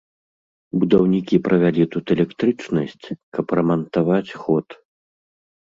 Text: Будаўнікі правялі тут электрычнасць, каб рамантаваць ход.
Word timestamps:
Будаўнікі 0.83 1.35
правялі 1.49 1.83
тут 1.95 2.05
электрычнасць, 2.17 3.05
каб 3.39 3.45
рамантаваць 3.61 4.27
ход. 4.41 4.67